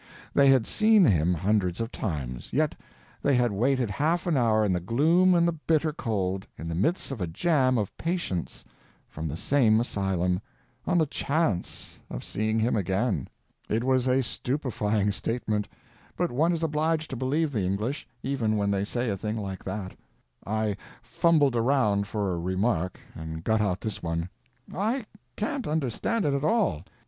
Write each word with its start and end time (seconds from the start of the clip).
They 0.33 0.47
had 0.49 0.65
seen 0.65 1.05
him 1.05 1.31
hundreds 1.35 1.79
of 1.79 1.91
times, 1.91 2.49
yet 2.51 2.73
they 3.21 3.35
had 3.35 3.51
waited 3.51 3.91
half 3.91 4.25
an 4.25 4.35
hour 4.35 4.65
in 4.65 4.73
the 4.73 4.79
gloom 4.79 5.35
and 5.35 5.47
the 5.47 5.51
bitter 5.51 5.93
cold, 5.93 6.47
in 6.57 6.67
the 6.67 6.73
midst 6.73 7.11
of 7.11 7.21
a 7.21 7.27
jam 7.27 7.77
of 7.77 7.95
patients 7.99 8.65
from 9.07 9.27
the 9.27 9.37
same 9.37 9.79
asylum, 9.79 10.41
on 10.87 10.97
the 10.97 11.05
chance 11.05 11.99
of 12.09 12.23
seeing 12.23 12.57
him 12.57 12.75
again. 12.75 13.27
It 13.69 13.83
was 13.83 14.07
a 14.07 14.23
stupefying 14.23 15.11
statement, 15.11 15.67
but 16.17 16.31
one 16.31 16.51
is 16.51 16.63
obliged 16.63 17.11
to 17.11 17.15
believe 17.15 17.51
the 17.51 17.61
English, 17.63 18.07
even 18.23 18.57
when 18.57 18.71
they 18.71 18.83
say 18.85 19.07
a 19.07 19.15
thing 19.15 19.37
like 19.37 19.63
that. 19.65 19.95
I 20.47 20.77
fumbled 21.03 21.55
around 21.55 22.07
for 22.07 22.33
a 22.33 22.39
remark, 22.39 22.99
and 23.13 23.43
got 23.43 23.61
out 23.61 23.81
this 23.81 24.01
one: 24.01 24.29
"I 24.73 25.05
can't 25.35 25.67
understand 25.67 26.25
it 26.25 26.33
at 26.33 26.43
all. 26.43 26.85